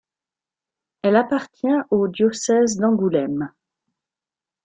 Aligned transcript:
Elle 1.03 1.15
appartient 1.15 1.67
au 1.91 2.07
diocèse 2.07 2.77
d’Angoulême. 2.77 3.51